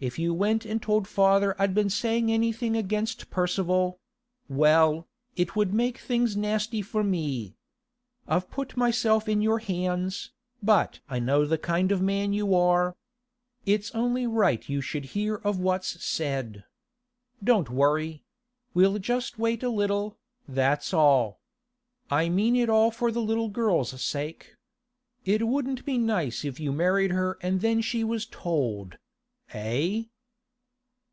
[0.00, 5.98] If you went and told father I'd been saying anything against Percival—well, it would make
[5.98, 7.54] things nasty for me.
[8.26, 12.96] I've put myself in your hands, but I know the kind of man you are.
[13.66, 16.64] It's only right you should hear of what's said.
[17.44, 18.24] Don't worry;
[18.72, 20.16] we'll just wait a little,
[20.48, 21.40] that's all.
[22.10, 24.56] I mean it all for the little girl's sake.
[25.26, 30.04] It wouldn't be nice if you married her and then she was told—eh?